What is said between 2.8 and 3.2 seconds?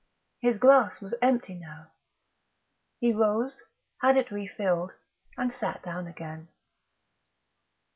He